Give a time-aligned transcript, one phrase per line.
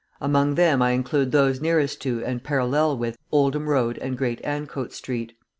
[0.19, 4.95] Among them I include those nearest to and parallel with Oldham Road and Great Ancoats
[4.95, 5.33] Street.